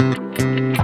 Música 0.00 0.79